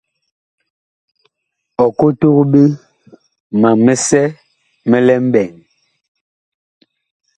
Ɔ 1.83 1.85
kotog 1.97 2.37
ɓe 2.51 2.61
ma 3.59 3.69
misɛ 3.85 4.23
mi 4.89 4.97
lɛ 5.07 5.15
mɓɛɛŋ. 5.31 5.49